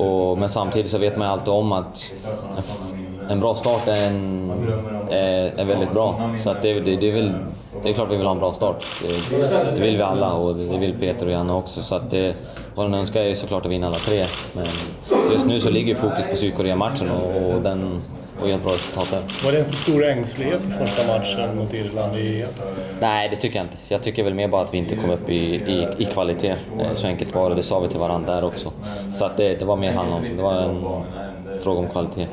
och, 0.05 0.37
men 0.37 0.49
samtidigt 0.49 0.91
så 0.91 0.97
vet 0.97 1.17
man 1.17 1.27
ju 1.27 1.31
alltid 1.31 1.49
om 1.53 1.71
att 1.71 2.13
en 3.29 3.39
bra 3.39 3.55
start 3.55 3.87
är, 3.87 4.07
en, 4.07 4.51
är, 5.09 5.59
är 5.59 5.65
väldigt 5.65 5.91
bra. 5.91 6.35
Så 6.39 6.49
att 6.49 6.61
det, 6.61 6.73
det, 6.79 6.95
det, 6.95 7.09
är 7.09 7.13
väl, 7.13 7.31
det 7.83 7.89
är 7.89 7.93
klart 7.93 8.11
vi 8.11 8.15
vill 8.15 8.25
ha 8.25 8.33
en 8.33 8.39
bra 8.39 8.53
start. 8.53 8.85
Det, 9.01 9.37
det 9.75 9.81
vill 9.81 9.97
vi 9.97 10.01
alla 10.01 10.33
och 10.33 10.55
det 10.55 10.77
vill 10.77 10.93
Peter 10.99 11.25
och 11.25 11.31
Janne 11.31 11.53
också. 11.53 11.81
Så 11.81 11.95
att 11.95 12.09
det, 12.09 12.35
vad 12.75 12.85
den 12.85 12.93
önskar 12.93 13.21
är 13.21 13.29
ju 13.29 13.35
såklart 13.35 13.65
att 13.65 13.71
vinna 13.71 13.87
alla 13.87 13.97
tre. 13.97 14.25
Men 14.55 14.65
just 15.31 15.45
nu 15.45 15.59
så 15.59 15.69
ligger 15.69 15.95
fokus 15.95 16.23
på 16.31 16.37
Sydkorea-matchen 16.37 17.11
och, 17.11 17.55
och 17.55 17.61
den 17.61 18.01
och 18.43 18.49
gör 18.49 18.55
ett 18.55 18.63
bra 18.63 18.71
resultat 18.73 19.07
där. 19.11 19.45
Var 19.45 19.51
det 19.51 19.59
en 19.59 19.65
för 19.69 19.77
stor 19.77 20.05
ängslighet 20.05 20.61
i 20.63 20.85
första 20.85 21.07
matchen 21.07 21.57
mot 21.57 21.73
Irland 21.73 22.15
i 22.17 22.41
EM? 22.41 22.49
Nej, 22.99 23.29
det 23.29 23.35
tycker 23.35 23.55
jag 23.59 23.65
inte. 23.65 23.77
Jag 23.87 24.03
tycker 24.03 24.23
väl 24.23 24.33
mer 24.33 24.47
bara 24.47 24.61
att 24.61 24.73
vi 24.73 24.77
inte 24.77 24.95
kom 24.95 25.09
upp 25.09 25.29
i, 25.29 25.35
i, 25.55 25.87
i 25.97 26.05
kvalitet. 26.05 26.49
Eh, 26.79 26.93
Så 26.95 27.07
enkelt 27.07 27.35
var 27.35 27.49
det. 27.49 27.55
Det 27.55 27.63
sa 27.63 27.79
vi 27.79 27.87
till 27.87 27.99
varandra 27.99 28.35
där 28.35 28.45
också. 28.45 28.71
Så 29.13 29.25
att 29.25 29.37
det, 29.37 29.59
det 29.59 29.65
var 29.65 29.75
mer 29.75 29.93
handla 29.93 30.15
om, 30.15 30.23
det 30.37 30.43
var 30.43 30.53
en 30.53 30.85
fråga 31.61 31.79
om 31.79 31.87
kvalitet. 31.89 32.27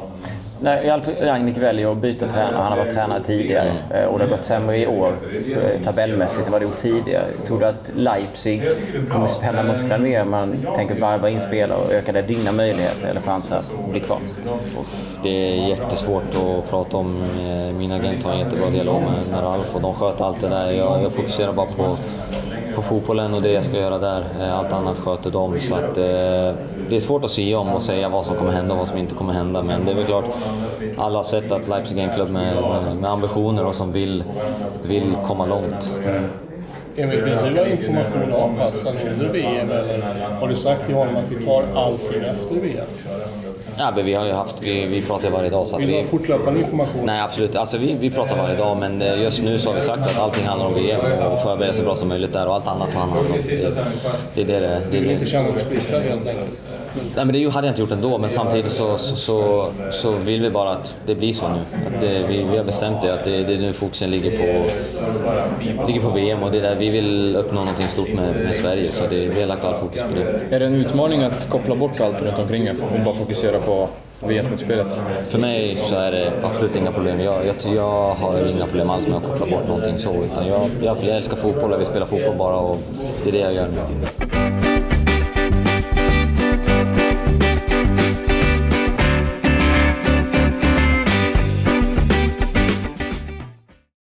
När 0.62 0.82
Ralf 0.82 1.08
Rangnick 1.20 1.56
väljer 1.56 1.92
att 1.92 1.98
byta 1.98 2.28
tränare, 2.28 2.56
han 2.56 2.72
har 2.72 2.76
varit 2.76 2.94
tränare 2.94 3.22
tidigare 3.22 3.72
eh, 3.90 4.04
och 4.04 4.18
det 4.18 4.24
har 4.24 4.36
gått 4.36 4.44
sämre 4.44 4.76
i 4.78 4.86
år 4.86 5.14
eh, 5.56 5.82
tabellmässigt 5.84 6.46
än 6.46 6.52
vad 6.52 6.60
det 6.60 6.64
gjort 6.64 6.76
tidigare. 6.76 7.24
Tror 7.46 7.60
du 7.60 7.66
att 7.66 7.90
Leipzig 7.96 8.62
kommer 9.10 9.26
spänna 9.26 9.62
musklerna 9.62 9.98
mer 9.98 10.22
om 10.22 10.30
man 10.30 10.66
tänker 10.76 11.00
varva 11.00 11.30
in 11.30 11.40
spelare 11.40 11.78
och 11.78 11.92
öka 11.92 12.12
det 12.12 12.22
dina 12.22 12.52
möjligheter 12.52 13.08
eller 13.08 13.20
chanser 13.20 13.56
att 13.56 13.90
bli 13.90 14.00
kvar? 14.00 14.18
Det 15.22 15.28
är 15.28 15.68
jättesvårt 15.68 16.34
att 16.34 16.70
prata 16.70 16.96
om. 16.96 17.22
Eh, 17.22 17.76
min 17.78 17.92
agent 17.92 18.24
har 18.24 18.32
en 18.32 18.38
jättebra 18.38 18.70
dialog 18.70 19.02
med, 19.02 19.30
med 19.30 19.42
Ralf 19.42 19.74
och 19.74 19.80
de 19.80 19.94
sköter 19.94 20.24
allt 20.24 20.40
det 20.40 20.48
där. 20.48 20.72
Jag, 20.72 21.02
jag 21.02 21.12
fokuserar 21.12 21.52
bara 21.52 21.66
på, 21.66 21.96
på 22.74 22.82
fotbollen 22.82 23.34
och 23.34 23.42
det 23.42 23.52
jag 23.52 23.64
ska 23.64 23.76
göra 23.76 23.98
där. 23.98 24.24
Eh, 24.40 24.58
allt 24.58 24.72
annat 24.72 24.98
sköter 24.98 25.30
de. 25.30 25.60
Så 25.60 25.74
att, 25.74 25.98
eh, 25.98 26.04
det 26.88 26.96
är 26.96 27.00
svårt 27.00 27.24
att 27.24 27.30
säga 27.30 27.58
om 27.58 27.68
och 27.68 27.82
säga 27.82 28.08
vad 28.08 28.26
som 28.26 28.36
kommer 28.36 28.52
hända 28.52 28.72
och 28.72 28.78
vad 28.78 28.88
som 28.88 28.98
inte 28.98 29.14
kommer 29.14 29.32
hända. 29.32 29.62
Men 29.62 29.86
det 29.86 29.92
är 29.92 29.96
väl 29.96 30.06
klart, 30.06 30.24
alla 30.96 31.18
har 31.18 31.24
sett 31.24 31.52
att 31.52 31.68
Leipzig 31.68 31.98
är 31.98 32.02
en 32.02 32.14
klubb 32.14 32.30
med, 32.30 32.54
med, 32.62 32.96
med 32.96 33.10
ambitioner 33.10 33.66
och 33.66 33.74
som 33.74 33.92
vill, 33.92 34.24
vill 34.82 35.16
komma 35.26 35.46
långt. 35.46 35.92
Vill 36.96 37.08
du 37.54 37.60
ha 37.60 37.66
information 37.66 38.32
om 38.32 38.56
Hassan 38.58 38.94
under 39.12 39.28
VM 39.28 39.70
eller 39.70 40.02
har 40.40 40.48
du 40.48 40.56
sagt 40.56 40.86
till 40.86 40.94
honom 40.94 41.16
att 41.16 41.30
vi 41.30 41.44
tar 41.44 41.64
allting 41.74 42.22
efter 42.22 42.54
VM? 42.54 42.86
Ja, 43.78 43.92
men 43.96 44.04
vi 44.04 44.14
har 44.14 44.26
ju 44.26 44.32
haft, 44.32 44.62
vi, 44.62 44.86
vi 44.86 45.02
pratar 45.02 45.24
ju 45.24 45.30
varje 45.30 45.50
dag 45.50 45.66
så 45.66 45.74
att 45.74 45.80
Vill 45.80 45.88
du 45.88 45.94
vi... 45.94 46.00
ha 46.00 46.08
fortlöpande 46.08 46.60
information? 46.60 47.06
Nej 47.06 47.20
absolut, 47.20 47.56
alltså, 47.56 47.78
vi, 47.78 47.96
vi 48.00 48.10
pratar 48.10 48.36
varje 48.36 48.56
dag 48.56 48.76
men 48.80 49.02
eh, 49.02 49.22
just 49.22 49.42
nu 49.42 49.58
så 49.58 49.68
har 49.68 49.74
vi 49.74 49.80
sagt 49.82 50.02
att 50.02 50.18
allting 50.18 50.44
handlar 50.46 50.66
om 50.66 50.74
VM 50.74 51.00
och 51.22 51.42
förbereda 51.42 51.72
så 51.72 51.82
bra 51.82 51.96
som 51.96 52.08
möjligt 52.08 52.32
där 52.32 52.46
och 52.46 52.54
allt 52.54 52.66
annat 52.66 52.92
tar 52.92 53.00
han 53.00 53.08
hand 53.10 53.26
om. 53.26 53.32
Det, 54.34 54.44
det 54.44 54.54
är 54.56 54.60
det 54.60 54.60
det, 54.60 54.68
det, 54.68 54.80
Du 54.90 54.96
är 54.96 55.00
vill 55.00 55.10
inte 55.10 55.24
det. 55.24 55.30
känna 55.30 55.48
dig 55.48 55.58
splittrad 55.58 56.02
helt 56.02 56.28
enkelt? 56.28 56.69
Nej 56.94 57.24
men 57.24 57.32
det 57.32 57.50
hade 57.50 57.66
jag 57.66 57.72
inte 57.72 57.80
gjort 57.80 57.90
ändå 57.90 58.18
men 58.18 58.30
samtidigt 58.30 58.70
så, 58.70 58.98
så, 58.98 59.16
så, 59.16 59.70
så 59.90 60.10
vill 60.12 60.40
vi 60.40 60.50
bara 60.50 60.70
att 60.70 60.96
det 61.06 61.14
blir 61.14 61.34
så 61.34 61.48
nu. 61.48 61.60
Att 61.86 62.00
det, 62.00 62.26
vi, 62.28 62.46
vi 62.50 62.56
har 62.56 62.64
bestämt 62.64 63.02
det 63.02 63.14
att 63.14 63.24
det, 63.24 63.44
det 63.44 63.54
är 63.54 63.58
nu 63.58 63.72
fokusen 63.72 64.10
ligger 64.10 64.30
på, 64.30 64.70
ligger 65.86 66.00
på 66.00 66.10
VM 66.10 66.42
och 66.42 66.50
det 66.50 66.58
är 66.58 66.62
där 66.62 66.76
vi 66.76 66.90
vill 66.90 67.36
uppnå 67.36 67.60
någonting 67.60 67.88
stort 67.88 68.12
med, 68.14 68.36
med 68.36 68.56
Sverige 68.56 68.92
så 68.92 69.04
det, 69.10 69.26
vi 69.26 69.40
har 69.40 69.46
lagt 69.46 69.64
all 69.64 69.74
fokus 69.74 70.02
på 70.02 70.14
det. 70.14 70.56
Är 70.56 70.60
det 70.60 70.66
en 70.66 70.74
utmaning 70.74 71.22
att 71.22 71.48
koppla 71.48 71.76
bort 71.76 72.00
allt 72.00 72.22
runt 72.22 72.38
omkring 72.38 72.70
och 72.70 72.76
bara 73.04 73.14
fokusera 73.14 73.60
på 73.60 73.88
VM-slutspelet? 74.20 75.02
För 75.28 75.38
mig 75.38 75.76
så 75.76 75.96
är 75.96 76.10
det 76.10 76.32
absolut 76.42 76.76
inga 76.76 76.92
problem. 76.92 77.20
Jag, 77.20 77.46
jag, 77.46 77.74
jag 77.74 78.14
har 78.14 78.52
inga 78.56 78.66
problem 78.66 78.90
alls 78.90 79.06
med 79.06 79.16
att 79.16 79.24
koppla 79.24 79.46
bort 79.46 79.68
någonting 79.68 79.98
så. 79.98 80.14
Utan 80.24 80.46
jag, 80.48 80.70
jag, 80.82 80.96
jag 81.02 81.16
älskar 81.16 81.36
fotboll, 81.36 81.70
jag 81.70 81.78
vill 81.78 81.86
spela 81.86 82.06
fotboll 82.06 82.36
bara 82.38 82.56
och 82.56 82.78
det 83.24 83.28
är 83.28 83.32
det 83.32 83.38
jag 83.38 83.54
gör 83.54 83.68
nu. 83.68 84.19